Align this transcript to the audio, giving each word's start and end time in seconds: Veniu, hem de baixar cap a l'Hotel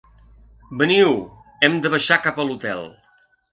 Veniu, 0.79 1.13
hem 1.69 1.77
de 1.85 1.93
baixar 1.97 2.19
cap 2.25 2.43
a 2.45 2.49
l'Hotel 2.51 2.85